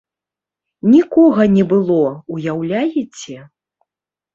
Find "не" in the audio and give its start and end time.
1.59-1.67